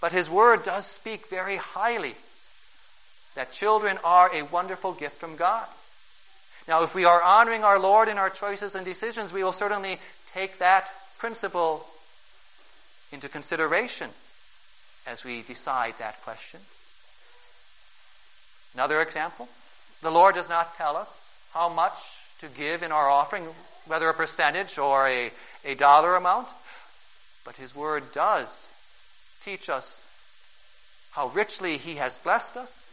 But 0.00 0.12
his 0.12 0.28
word 0.28 0.62
does 0.62 0.86
speak 0.86 1.28
very 1.28 1.56
highly 1.56 2.14
that 3.34 3.52
children 3.52 3.98
are 4.04 4.34
a 4.34 4.42
wonderful 4.42 4.92
gift 4.92 5.16
from 5.16 5.36
God. 5.36 5.66
Now, 6.68 6.82
if 6.82 6.94
we 6.94 7.04
are 7.04 7.22
honoring 7.22 7.64
our 7.64 7.78
Lord 7.78 8.08
in 8.08 8.18
our 8.18 8.30
choices 8.30 8.74
and 8.74 8.84
decisions, 8.84 9.32
we 9.32 9.44
will 9.44 9.52
certainly 9.52 9.98
take 10.32 10.58
that 10.58 10.90
principle 11.18 11.86
into 13.12 13.28
consideration 13.28 14.10
as 15.06 15.24
we 15.24 15.42
decide 15.42 15.94
that 15.98 16.20
question. 16.22 16.60
Another 18.74 19.00
example 19.00 19.48
the 20.02 20.10
Lord 20.10 20.34
does 20.34 20.48
not 20.48 20.74
tell 20.74 20.96
us 20.96 21.26
how 21.54 21.68
much 21.68 21.94
to 22.40 22.48
give 22.48 22.82
in 22.82 22.92
our 22.92 23.08
offering, 23.08 23.46
whether 23.86 24.08
a 24.08 24.14
percentage 24.14 24.78
or 24.78 25.06
a, 25.06 25.30
a 25.66 25.74
dollar 25.74 26.14
amount, 26.14 26.48
but 27.44 27.56
His 27.56 27.74
Word 27.74 28.04
does 28.12 28.68
teach 29.44 29.68
us 29.68 30.06
how 31.12 31.28
richly 31.28 31.76
He 31.76 31.96
has 31.96 32.18
blessed 32.18 32.56
us 32.56 32.88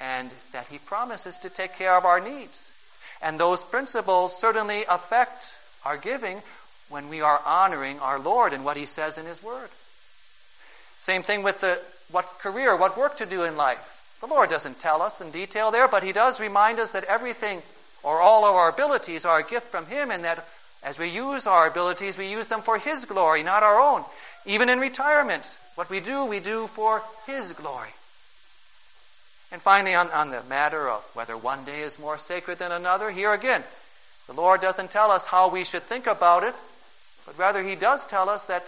and 0.00 0.30
that 0.52 0.66
He 0.68 0.78
promises 0.78 1.38
to 1.40 1.50
take 1.50 1.74
care 1.74 1.96
of 1.96 2.04
our 2.04 2.20
needs. 2.20 2.70
And 3.22 3.38
those 3.38 3.62
principles 3.62 4.38
certainly 4.38 4.84
affect 4.88 5.56
our 5.84 5.96
giving 5.96 6.42
when 6.88 7.08
we 7.08 7.20
are 7.20 7.40
honoring 7.46 7.98
our 8.00 8.18
Lord 8.18 8.52
and 8.52 8.64
what 8.64 8.76
He 8.76 8.86
says 8.86 9.16
in 9.16 9.26
His 9.26 9.42
Word. 9.42 9.70
Same 10.98 11.22
thing 11.22 11.42
with 11.42 11.60
the, 11.60 11.80
what 12.10 12.26
career, 12.38 12.76
what 12.76 12.98
work 12.98 13.16
to 13.16 13.26
do 13.26 13.44
in 13.44 13.56
life. 13.56 14.16
The 14.20 14.26
Lord 14.26 14.50
doesn't 14.50 14.78
tell 14.78 15.02
us 15.02 15.20
in 15.20 15.30
detail 15.30 15.70
there, 15.70 15.88
but 15.88 16.04
He 16.04 16.12
does 16.12 16.40
remind 16.40 16.78
us 16.78 16.92
that 16.92 17.04
everything 17.04 17.62
or 18.02 18.20
all 18.20 18.44
of 18.44 18.54
our 18.54 18.68
abilities 18.68 19.24
are 19.24 19.40
a 19.40 19.44
gift 19.44 19.66
from 19.66 19.86
Him, 19.86 20.10
and 20.10 20.24
that 20.24 20.44
as 20.82 20.98
we 20.98 21.08
use 21.08 21.46
our 21.46 21.66
abilities, 21.68 22.18
we 22.18 22.30
use 22.30 22.48
them 22.48 22.62
for 22.62 22.78
His 22.78 23.04
glory, 23.04 23.42
not 23.42 23.62
our 23.62 23.80
own. 23.80 24.04
Even 24.44 24.68
in 24.68 24.80
retirement, 24.80 25.44
what 25.76 25.88
we 25.88 26.00
do, 26.00 26.24
we 26.24 26.40
do 26.40 26.66
for 26.66 27.02
His 27.26 27.52
glory. 27.52 27.90
And 29.52 29.60
finally, 29.60 29.94
on, 29.94 30.10
on 30.10 30.30
the 30.30 30.42
matter 30.48 30.88
of 30.88 31.02
whether 31.14 31.36
one 31.36 31.64
day 31.64 31.82
is 31.82 31.98
more 31.98 32.18
sacred 32.18 32.58
than 32.58 32.72
another, 32.72 33.10
here 33.10 33.32
again, 33.32 33.62
the 34.26 34.32
Lord 34.32 34.60
doesn't 34.60 34.90
tell 34.90 35.10
us 35.10 35.26
how 35.26 35.50
we 35.50 35.62
should 35.62 35.82
think 35.82 36.06
about 36.06 36.42
it, 36.42 36.54
but 37.26 37.38
rather 37.38 37.62
He 37.62 37.76
does 37.76 38.04
tell 38.04 38.28
us 38.28 38.46
that 38.46 38.64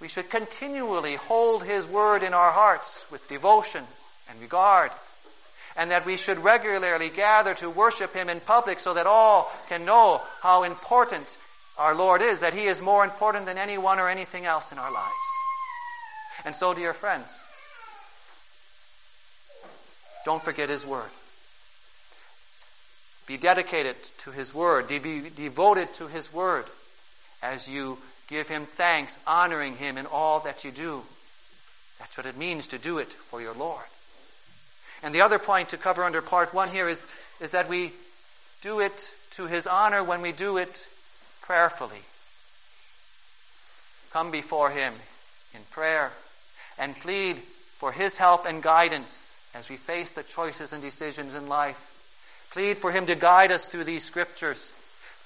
we 0.00 0.08
should 0.08 0.30
continually 0.30 1.16
hold 1.16 1.64
His 1.64 1.86
word 1.86 2.22
in 2.22 2.34
our 2.34 2.52
hearts 2.52 3.06
with 3.10 3.28
devotion 3.28 3.84
and 4.30 4.40
regard, 4.40 4.92
and 5.78 5.92
that 5.92 6.04
we 6.04 6.16
should 6.16 6.40
regularly 6.40 7.08
gather 7.08 7.54
to 7.54 7.70
worship 7.70 8.12
Him 8.12 8.28
in 8.28 8.40
public 8.40 8.80
so 8.80 8.94
that 8.94 9.06
all 9.06 9.50
can 9.68 9.84
know 9.84 10.20
how 10.42 10.64
important 10.64 11.38
our 11.78 11.94
Lord 11.94 12.20
is, 12.20 12.40
that 12.40 12.52
He 12.52 12.64
is 12.64 12.82
more 12.82 13.04
important 13.04 13.46
than 13.46 13.56
anyone 13.56 14.00
or 14.00 14.08
anything 14.08 14.44
else 14.44 14.72
in 14.72 14.78
our 14.78 14.92
lives. 14.92 15.14
And 16.44 16.54
so, 16.54 16.74
dear 16.74 16.92
friends, 16.92 17.28
don't 20.24 20.42
forget 20.42 20.68
His 20.68 20.84
Word. 20.84 21.10
Be 23.28 23.36
dedicated 23.36 23.94
to 24.18 24.32
His 24.32 24.52
Word, 24.52 24.88
be 24.88 25.30
devoted 25.36 25.94
to 25.94 26.08
His 26.08 26.32
Word 26.34 26.64
as 27.40 27.68
you 27.68 27.98
give 28.26 28.48
Him 28.48 28.64
thanks, 28.64 29.20
honoring 29.28 29.76
Him 29.76 29.96
in 29.96 30.06
all 30.06 30.40
that 30.40 30.64
you 30.64 30.72
do. 30.72 31.02
That's 32.00 32.16
what 32.16 32.26
it 32.26 32.36
means 32.36 32.66
to 32.68 32.78
do 32.78 32.98
it 32.98 33.12
for 33.12 33.40
your 33.40 33.54
Lord. 33.54 33.84
And 35.02 35.14
the 35.14 35.20
other 35.20 35.38
point 35.38 35.68
to 35.70 35.76
cover 35.76 36.04
under 36.04 36.22
part 36.22 36.52
one 36.52 36.68
here 36.68 36.88
is, 36.88 37.06
is 37.40 37.52
that 37.52 37.68
we 37.68 37.92
do 38.62 38.80
it 38.80 39.12
to 39.32 39.46
His 39.46 39.66
honor 39.66 40.02
when 40.02 40.22
we 40.22 40.32
do 40.32 40.56
it 40.56 40.86
prayerfully. 41.42 42.02
Come 44.12 44.30
before 44.30 44.70
Him 44.70 44.94
in 45.54 45.60
prayer 45.70 46.10
and 46.78 46.96
plead 46.96 47.36
for 47.36 47.92
His 47.92 48.18
help 48.18 48.46
and 48.46 48.62
guidance 48.62 49.34
as 49.54 49.70
we 49.70 49.76
face 49.76 50.12
the 50.12 50.22
choices 50.22 50.72
and 50.72 50.82
decisions 50.82 51.34
in 51.34 51.48
life. 51.48 52.48
Plead 52.52 52.78
for 52.78 52.90
Him 52.90 53.06
to 53.06 53.14
guide 53.14 53.52
us 53.52 53.66
through 53.66 53.84
these 53.84 54.04
scriptures. 54.04 54.72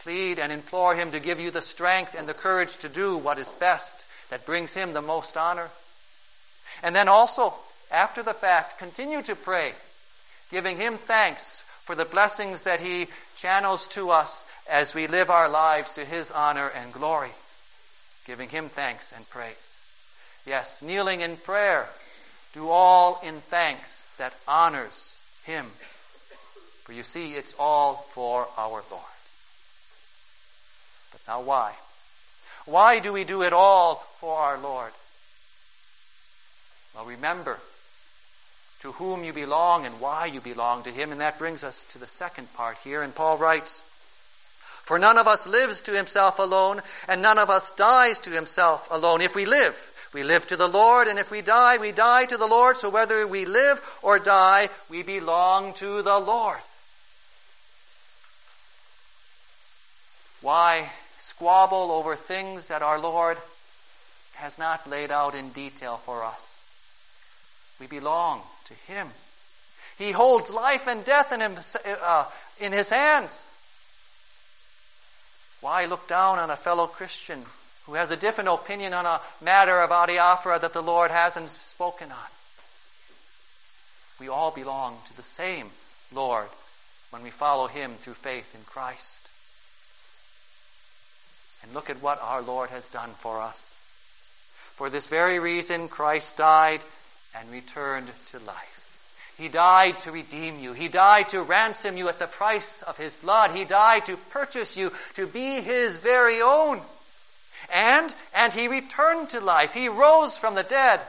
Plead 0.01 0.39
and 0.39 0.53
implore 0.53 0.95
Him 0.95 1.13
to 1.13 1.21
give 1.21 1.41
you 1.41 1.51
the 1.51 1.63
strength 1.63 2.15
and 2.19 2.29
the 2.29 2.35
courage 2.35 2.77
to 2.79 2.89
do 2.89 3.17
what 3.17 3.39
is 3.39 3.53
best 3.53 4.05
that 4.31 4.45
brings 4.45 4.75
Him 4.75 4.93
the 4.93 5.03
most 5.03 5.37
honor. 5.37 5.69
And 6.83 6.95
then 6.95 7.09
also, 7.09 7.55
after 7.93 8.23
the 8.23 8.35
fact, 8.35 8.79
continue 8.79 9.23
to 9.23 9.37
pray, 9.37 9.73
giving 10.51 10.77
Him 10.79 10.97
thanks 10.97 11.61
for 11.61 11.95
the 11.95 12.05
blessings 12.05 12.63
that 12.63 12.81
He 12.81 13.09
channels 13.37 13.87
to 13.89 14.11
us 14.11 14.47
as 14.71 14.95
we 14.95 15.07
live 15.07 15.31
our 15.31 15.49
lives 15.49 15.93
to 15.95 16.05
His 16.05 16.31
honor 16.31 16.69
and 16.69 16.93
glory, 16.93 17.31
giving 18.27 18.49
Him 18.49 18.69
thanks 18.69 19.13
and 19.13 19.29
praise. 19.29 19.77
Yes, 20.47 20.83
kneeling 20.83 21.21
in 21.21 21.37
prayer, 21.37 21.89
Do 22.55 22.69
all 22.69 23.21
in 23.25 23.41
thanks 23.41 24.05
that 24.19 24.35
honors 24.47 25.17
him. 25.45 25.67
For 26.85 26.93
you 26.93 27.03
see, 27.03 27.33
it's 27.33 27.55
all 27.59 27.95
for 27.95 28.47
our 28.57 28.83
Lord. 28.91 29.15
But 31.13 31.21
now 31.27 31.41
why? 31.43 31.73
Why 32.67 33.01
do 33.01 33.13
we 33.13 33.25
do 33.25 33.43
it 33.43 33.53
all 33.53 33.97
for 34.19 34.37
our 34.37 34.59
Lord? 34.59 34.93
Well, 36.95 37.07
remember 37.07 37.59
to 38.83 38.91
whom 38.93 39.23
you 39.23 39.33
belong 39.33 39.87
and 39.87 40.01
why 40.01 40.27
you 40.27 40.41
belong 40.41 40.83
to 40.83 40.91
him. 40.91 41.13
And 41.13 41.21
that 41.21 41.39
brings 41.39 41.63
us 41.63 41.85
to 41.87 41.99
the 41.99 42.07
second 42.09 42.53
part 42.55 42.77
here. 42.83 43.03
And 43.03 43.15
Paul 43.15 43.39
writes, 43.39 43.81
For 44.83 44.99
none 44.99 45.19
of 45.19 45.29
us 45.29 45.47
lives 45.47 45.81
to 45.83 45.93
himself 45.93 46.41
alone, 46.41 46.83
and 47.09 47.23
none 47.23 47.39
of 47.39 47.49
us 47.49 47.71
dies 47.71 48.19
to 48.21 48.31
himself 48.31 48.89
alone. 48.91 49.21
If 49.21 49.37
we 49.37 49.47
live, 49.47 49.77
we 50.13 50.25
live 50.25 50.49
to 50.49 50.57
the 50.57 50.67
Lord, 50.67 51.07
and 51.07 51.17
if 51.17 51.31
we 51.31 51.43
die, 51.43 51.79
we 51.79 51.93
die 51.93 52.27
to 52.27 52.37
the 52.37 52.47
Lord. 52.47 52.77
So 52.77 52.91
whether 52.91 53.25
we 53.25 53.45
live 53.45 53.81
or 54.03 54.19
die, 54.19 54.69
we 54.91 55.05
belong 55.05 55.75
to 55.75 56.03
the 56.03 56.19
Lord. 56.19 56.59
Why 60.41 60.91
squabble 61.21 61.93
over 61.93 62.17
things 62.17 62.67
that 62.67 62.83
our 62.83 62.99
Lord 62.99 63.39
has 64.35 64.59
not 64.59 64.91
laid 64.91 65.13
out 65.13 65.37
in 65.37 65.51
detail 65.51 65.99
for 65.99 66.25
us? 66.25 66.65
We 67.79 67.87
belong 67.87 68.43
to 68.67 68.93
Him. 68.93 69.09
He 69.99 70.13
holds 70.13 70.51
life 70.51 70.87
and 70.87 71.05
death 71.05 71.33
in, 71.33 71.41
him, 71.41 71.57
uh, 72.03 72.25
in 72.61 72.73
His 72.73 72.91
hands. 72.91 73.47
Why 75.61 75.85
look 75.87 76.09
down 76.09 76.39
on 76.39 76.51
a 76.51 76.57
fellow 76.57 76.87
Christian 76.87 77.43
who 77.87 77.95
has 77.95 78.11
a 78.11 78.17
different 78.17 78.49
opinion 78.49 78.95
on 78.95 79.07
a 79.07 79.21
matter 79.41 79.81
of 79.81 79.91
adiaphora 79.91 80.61
that 80.61 80.73
the 80.73 80.83
Lord 80.83 81.11
hasn't 81.11 81.51
spoken 81.51 82.11
on? 82.11 82.31
We 84.19 84.29
all 84.29 84.51
belong 84.51 84.99
to 85.07 85.17
the 85.17 85.23
same 85.23 85.69
Lord 86.13 86.49
when 87.11 87.23
we 87.23 87.31
follow 87.31 87.67
Him 87.69 87.93
through 87.93 88.15
faith 88.15 88.55
in 88.55 88.63
Christ. 88.65 89.29
And 91.63 91.75
look 91.75 91.91
at 91.91 92.03
what 92.03 92.21
our 92.23 92.43
Lord 92.43 92.71
has 92.71 92.89
done 92.89 93.11
for 93.11 93.41
us. 93.41 93.75
For 94.75 94.91
this 94.91 95.07
very 95.07 95.39
reason, 95.39 95.89
Christ 95.89 96.37
died 96.37 96.81
and 97.39 97.51
returned 97.51 98.11
to 98.31 98.39
life. 98.41 98.73
He 99.39 99.49
died 99.49 99.99
to 100.01 100.13
redeem 100.13 100.61
you. 100.61 100.73
He 100.73 100.89
died 100.89 101.31
to 101.31 101.43
ransom 101.43 101.97
you 101.97 102.09
at 102.09 102.19
the 102.19 102.27
price 102.27 102.83
of 102.83 102.99
his 102.99 103.17
blood. 103.17 103.53
He 103.53 103.65
died 103.65 104.07
to 104.07 104.17
purchase 104.17 104.77
you 104.77 104.93
to 105.15 105.27
be 105.27 105.61
his 105.61 105.97
very 105.99 106.41
own. 106.43 106.81
And 107.73 108.15
and 108.35 108.53
he 108.53 108.69
returned 108.69 109.31
to 109.31 109.41
life. 109.41 109.73
He 109.73 109.89
rose 109.89 110.37
from 110.37 110.55
the 110.55 110.63
dead. 110.63 111.01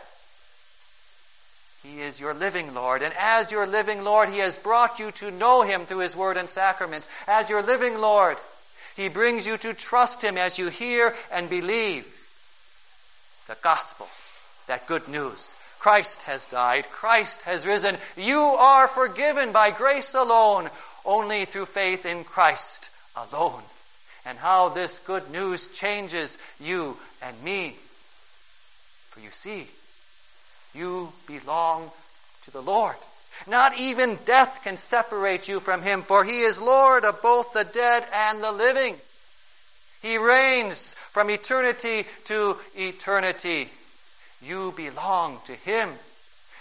He 1.83 1.99
is 1.99 2.19
your 2.19 2.33
living 2.33 2.73
Lord. 2.73 3.01
And 3.01 3.13
as 3.19 3.51
your 3.51 3.67
living 3.67 4.05
Lord, 4.05 4.29
He 4.29 4.39
has 4.39 4.57
brought 4.57 4.99
you 4.99 5.11
to 5.11 5.31
know 5.31 5.63
Him 5.63 5.81
through 5.81 5.99
His 5.99 6.15
Word 6.15 6.37
and 6.37 6.47
sacraments. 6.47 7.09
As 7.27 7.49
your 7.49 7.61
living 7.61 7.99
Lord, 7.99 8.37
He 8.95 9.09
brings 9.09 9.45
you 9.45 9.57
to 9.57 9.73
trust 9.73 10.21
Him 10.21 10.37
as 10.37 10.57
you 10.57 10.69
hear 10.69 11.13
and 11.29 11.49
believe 11.49 12.07
the 13.49 13.57
gospel, 13.61 14.07
that 14.67 14.87
good 14.87 15.09
news 15.09 15.55
Christ 15.83 16.21
has 16.21 16.45
died. 16.45 16.89
Christ 16.91 17.41
has 17.41 17.67
risen. 17.67 17.97
You 18.15 18.39
are 18.39 18.87
forgiven 18.87 19.51
by 19.51 19.69
grace 19.69 20.13
alone, 20.13 20.69
only 21.03 21.43
through 21.43 21.65
faith 21.65 22.05
in 22.05 22.23
Christ 22.23 22.87
alone. 23.17 23.61
And 24.25 24.37
how 24.37 24.69
this 24.69 24.99
good 24.99 25.29
news 25.29 25.67
changes 25.67 26.37
you 26.57 26.95
and 27.21 27.35
me. 27.43 27.75
For 29.09 29.19
you 29.19 29.29
see, 29.31 29.67
you 30.73 31.11
belong 31.27 31.91
to 32.45 32.51
the 32.51 32.61
Lord. 32.61 32.95
Not 33.45 33.77
even 33.77 34.17
death 34.23 34.61
can 34.63 34.77
separate 34.77 35.49
you 35.49 35.59
from 35.59 35.81
him, 35.81 36.01
for 36.01 36.23
he 36.23 36.43
is 36.43 36.61
Lord 36.61 37.03
of 37.03 37.21
both 37.21 37.51
the 37.51 37.65
dead 37.65 38.05
and 38.13 38.41
the 38.41 38.53
living. 38.53 38.95
He 40.01 40.17
reigns 40.17 40.95
from 41.11 41.29
eternity 41.29 42.05
to 42.23 42.55
eternity. 42.73 43.67
You 44.45 44.73
belong 44.75 45.39
to 45.45 45.53
Him. 45.53 45.89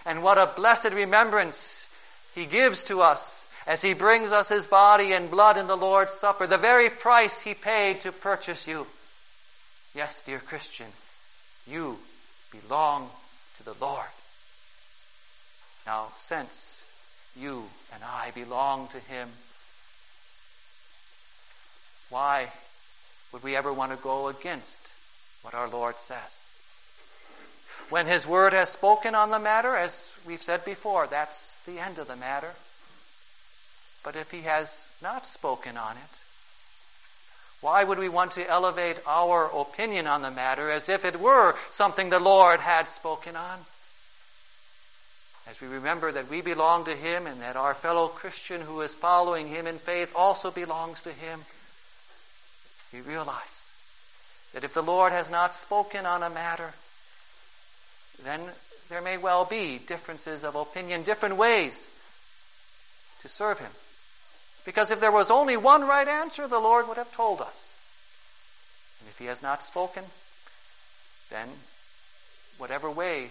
And 0.05 0.23
what 0.23 0.39
a 0.39 0.51
blessed 0.55 0.93
remembrance 0.93 1.89
He 2.35 2.47
gives 2.47 2.83
to 2.85 3.01
us 3.01 3.47
as 3.67 3.83
He 3.83 3.95
brings 3.95 4.33
us 4.33 4.49
His 4.49 4.67
body 4.67 5.13
and 5.13 5.31
blood 5.31 5.57
in 5.57 5.67
the 5.67 5.77
Lord's 5.77 6.13
Supper, 6.13 6.47
the 6.47 6.59
very 6.59 6.91
price 6.91 7.41
He 7.41 7.55
paid 7.55 8.01
to 8.03 8.13
purchase 8.13 8.67
you. 8.67 8.87
Yes, 9.95 10.23
dear 10.23 10.39
Christian, 10.39 10.87
you 11.67 11.99
belong 12.51 13.09
to 13.59 13.65
the 13.65 13.75
Lord. 13.81 14.07
Now, 15.87 16.09
since 16.19 16.85
you 17.37 17.65
and 17.93 18.03
I 18.05 18.31
belong 18.35 18.89
to 18.89 18.99
Him, 18.99 19.29
why 22.11 22.49
would 23.33 23.43
we 23.43 23.57
ever 23.57 23.73
want 23.73 23.93
to 23.93 24.03
go 24.03 24.29
against 24.29 24.93
what 25.43 25.55
our 25.55 25.69
Lord 25.69 25.97
says? 25.97 26.42
When 27.91 28.07
His 28.07 28.27
Word 28.27 28.53
has 28.53 28.71
spoken 28.71 29.15
on 29.15 29.31
the 29.31 29.39
matter, 29.39 29.77
as 29.77 30.17
we've 30.27 30.43
said 30.43 30.65
before, 30.65 31.07
that's 31.07 31.59
the 31.67 31.79
end 31.79 31.99
of 31.99 32.09
the 32.09 32.17
matter. 32.17 32.51
But 34.03 34.17
if 34.17 34.31
He 34.31 34.43
has 34.43 34.91
not 35.03 35.27
spoken 35.27 35.77
on 35.77 35.97
it, 35.97 36.19
why 37.61 37.85
would 37.85 37.99
we 37.99 38.09
want 38.09 38.33
to 38.33 38.49
elevate 38.49 38.99
our 39.07 39.49
opinion 39.55 40.09
on 40.09 40.23
the 40.23 40.33
matter 40.33 40.71
as 40.71 40.89
if 40.89 41.05
it 41.05 41.21
were 41.21 41.55
something 41.71 42.11
the 42.11 42.19
Lord 42.19 42.61
had 42.61 42.89
spoken 42.89 43.37
on? 43.37 43.61
As 45.49 45.61
we 45.61 45.69
remember 45.69 46.11
that 46.13 46.29
we 46.29 46.41
belong 46.41 46.85
to 46.87 46.95
Him 46.95 47.27
and 47.27 47.41
that 47.41 47.57
our 47.57 47.75
fellow 47.75 48.09
Christian 48.09 48.63
who 48.63 48.81
is 48.81 48.95
following 48.95 49.49
Him 49.49 49.67
in 49.67 49.79
faith 49.79 50.13
also 50.17 50.51
belongs 50.51 51.03
to 51.03 51.11
Him, 51.11 51.41
we 52.93 53.01
realize 53.01 53.71
that 54.55 54.65
if 54.65 54.75
the 54.75 54.83
Lord 54.83 55.13
has 55.13 55.31
not 55.31 55.55
spoken 55.55 56.05
on 56.05 56.23
a 56.23 56.31
matter, 56.31 56.75
then 58.25 58.41
there 58.89 59.03
may 59.03 59.17
well 59.17 59.45
be 59.45 59.79
differences 59.79 60.45
of 60.45 60.55
opinion, 60.55 61.03
different 61.03 61.37
ways 61.37 61.91
to 63.23 63.29
serve 63.29 63.59
Him. 63.59 63.71
Because 64.65 64.91
if 64.91 65.01
there 65.01 65.13
was 65.13 65.31
only 65.31 65.57
one 65.57 65.83
right 65.83 66.07
answer, 66.07 66.47
the 66.47 66.59
Lord 66.59 66.89
would 66.89 66.97
have 66.97 67.13
told 67.13 67.41
us. 67.41 67.75
And 69.01 69.09
if 69.09 69.19
He 69.19 69.27
has 69.27 69.43
not 69.43 69.63
spoken, 69.63 70.05
then 71.31 71.49
whatever 72.59 72.91
way 72.91 73.31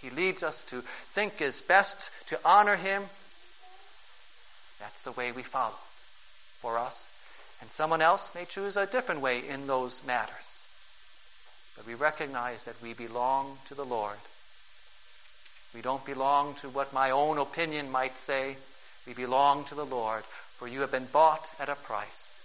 He 0.00 0.10
leads 0.10 0.42
us 0.42 0.64
to 0.64 0.80
think 0.80 1.40
is 1.40 1.60
best 1.60 2.10
to 2.28 2.38
honor 2.44 2.76
Him, 2.76 3.02
that's 4.80 5.02
the 5.02 5.12
way 5.12 5.30
we 5.30 5.42
follow 5.42 5.78
for 6.60 6.78
us. 6.78 7.12
And 7.60 7.70
someone 7.70 8.02
else 8.02 8.34
may 8.34 8.44
choose 8.44 8.76
a 8.76 8.86
different 8.86 9.20
way 9.20 9.46
in 9.46 9.68
those 9.68 10.04
matters. 10.04 10.51
But 11.76 11.86
we 11.86 11.94
recognize 11.94 12.64
that 12.64 12.80
we 12.82 12.94
belong 12.94 13.58
to 13.68 13.74
the 13.74 13.84
Lord. 13.84 14.16
We 15.74 15.80
don't 15.80 16.04
belong 16.04 16.54
to 16.56 16.68
what 16.68 16.92
my 16.92 17.10
own 17.10 17.38
opinion 17.38 17.90
might 17.90 18.18
say. 18.18 18.56
We 19.06 19.14
belong 19.14 19.64
to 19.64 19.74
the 19.74 19.86
Lord, 19.86 20.22
for 20.24 20.68
you 20.68 20.80
have 20.80 20.92
been 20.92 21.08
bought 21.12 21.50
at 21.58 21.68
a 21.68 21.74
price. 21.74 22.38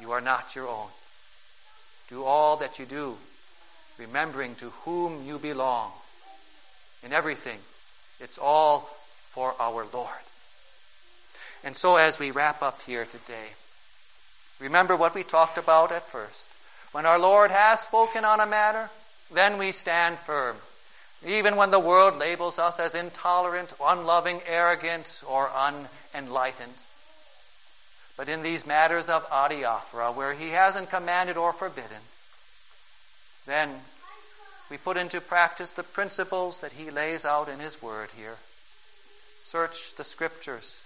You 0.00 0.12
are 0.12 0.20
not 0.20 0.56
your 0.56 0.66
own. 0.66 0.88
Do 2.08 2.24
all 2.24 2.56
that 2.56 2.78
you 2.78 2.86
do, 2.86 3.16
remembering 3.98 4.54
to 4.56 4.70
whom 4.84 5.26
you 5.26 5.38
belong. 5.38 5.92
In 7.04 7.12
everything, 7.12 7.58
it's 8.18 8.38
all 8.38 8.80
for 8.80 9.54
our 9.60 9.86
Lord. 9.92 10.08
And 11.62 11.76
so, 11.76 11.96
as 11.96 12.18
we 12.18 12.30
wrap 12.30 12.62
up 12.62 12.80
here 12.82 13.04
today, 13.04 13.54
remember 14.58 14.96
what 14.96 15.14
we 15.14 15.22
talked 15.22 15.58
about 15.58 15.92
at 15.92 16.02
first. 16.02 16.49
When 16.92 17.06
our 17.06 17.18
Lord 17.18 17.50
has 17.50 17.80
spoken 17.80 18.24
on 18.24 18.40
a 18.40 18.46
matter, 18.46 18.90
then 19.32 19.58
we 19.58 19.72
stand 19.72 20.18
firm. 20.18 20.56
Even 21.24 21.56
when 21.56 21.70
the 21.70 21.78
world 21.78 22.16
labels 22.16 22.58
us 22.58 22.80
as 22.80 22.94
intolerant, 22.94 23.74
unloving, 23.82 24.40
arrogant, 24.46 25.22
or 25.28 25.50
unenlightened. 25.50 26.72
But 28.16 28.28
in 28.28 28.42
these 28.42 28.66
matters 28.66 29.08
of 29.08 29.28
adiaphora, 29.30 30.14
where 30.14 30.32
he 30.32 30.50
hasn't 30.50 30.90
commanded 30.90 31.36
or 31.36 31.52
forbidden, 31.52 32.02
then 33.46 33.70
we 34.70 34.76
put 34.76 34.96
into 34.96 35.20
practice 35.20 35.72
the 35.72 35.82
principles 35.82 36.60
that 36.60 36.72
he 36.72 36.90
lays 36.90 37.24
out 37.24 37.48
in 37.48 37.60
his 37.60 37.82
word 37.82 38.10
here. 38.16 38.36
Search 39.42 39.94
the 39.96 40.04
scriptures 40.04 40.80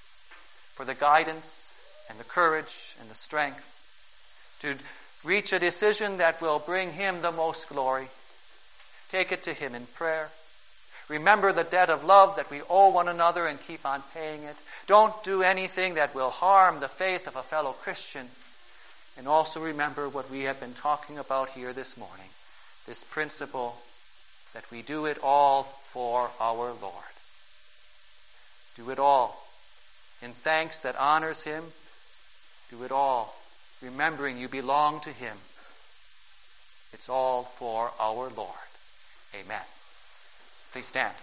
for 0.75 0.85
the 0.85 0.95
guidance 0.95 1.77
and 2.09 2.19
the 2.19 2.25
courage 2.25 2.97
and 3.01 3.11
the 3.11 3.15
strength 3.15 3.71
to 4.61 4.75
Reach 5.25 5.53
a 5.53 5.59
decision 5.59 6.19
that 6.19 6.41
will 6.41 6.59
bring 6.59 6.93
Him 6.93 7.23
the 7.23 7.33
most 7.33 7.69
glory. 7.69 8.09
Take 9.09 9.33
it 9.33 9.43
to 9.45 9.55
Him 9.55 9.75
in 9.75 9.87
prayer. 9.87 10.29
Remember 11.09 11.53
the 11.53 11.65
debt 11.65 11.91
of 11.91 12.05
love 12.05 12.37
that 12.37 12.51
we 12.51 12.61
owe 12.69 12.91
one 12.91 13.09
another 13.09 13.47
and 13.47 13.61
keep 13.61 13.85
on 13.87 14.03
paying 14.15 14.43
it. 14.43 14.57
Don't 14.87 15.25
do 15.25 15.43
anything 15.43 15.95
that 15.95 16.15
will 16.15 16.31
harm 16.31 16.81
the 16.81 16.89
faith 16.89 17.27
of 17.27 17.37
a 17.37 17.43
fellow 17.43 17.73
Christian. 17.73 18.27
And 19.17 19.29
also 19.29 19.61
remember 19.61 20.09
what 20.09 20.31
we 20.31 20.43
have 20.43 20.61
been 20.61 20.75
talking 20.75 21.19
about 21.19 21.51
here 21.51 21.73
this 21.73 21.97
morning 21.97 22.27
this 22.87 23.03
principle 23.03 23.79
that 24.53 24.71
we 24.71 24.83
do 24.83 25.07
it 25.07 25.19
all 25.23 25.63
for 25.63 26.31
our 26.39 26.73
Lord. 26.83 27.15
Do 28.77 28.91
it 28.91 28.99
all 28.99 29.43
in 30.23 30.33
thanks 30.33 30.81
that 30.81 30.97
honors 30.97 31.45
Him. 31.45 31.65
Do 32.71 32.85
it 32.85 32.93
all 32.93 33.35
remembering 33.83 34.39
you 34.39 34.49
belong 34.49 35.01
to 35.01 35.11
Him. 35.11 35.37
It's 36.93 37.09
all 37.09 37.43
for 37.43 37.91
our 38.01 38.31
Lord. 38.37 38.71
Amen. 39.35 39.63
Please 40.73 40.87
stand. 40.87 41.15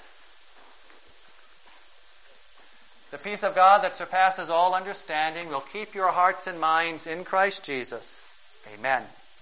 The 3.12 3.18
peace 3.18 3.44
of 3.44 3.56
God 3.56 3.84
that 3.84 3.96
surpasses 3.96 4.50
all 4.50 4.74
understanding 4.74 5.50
will 5.50 5.60
keep 5.62 5.94
your 5.94 6.12
hearts 6.12 6.48
and 6.48 6.60
minds 6.60 7.08
in 7.08 7.26
Christ 7.26 7.64
Jesus. 7.64 8.26
Amen. 8.78 9.04